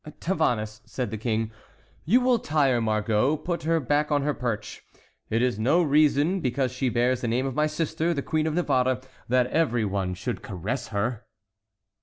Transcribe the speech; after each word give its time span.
"Tavannes," 0.19 0.81
said 0.83 1.11
the 1.11 1.17
King, 1.19 1.51
"you 2.05 2.21
will 2.21 2.39
tire 2.39 2.81
Margot; 2.81 3.37
put 3.37 3.61
her 3.65 3.79
back 3.79 4.11
on 4.11 4.23
her 4.23 4.33
perch. 4.33 4.81
It 5.29 5.43
is 5.43 5.59
no 5.59 5.83
reason, 5.83 6.39
because 6.39 6.71
she 6.71 6.89
bears 6.89 7.21
the 7.21 7.27
name 7.27 7.45
of 7.45 7.53
my 7.53 7.67
sister, 7.67 8.11
the 8.11 8.23
Queen 8.23 8.47
of 8.47 8.55
Navarre, 8.55 8.99
that 9.29 9.45
every 9.51 9.85
one 9.85 10.15
should 10.15 10.41
caress 10.41 10.87
her." 10.87 11.27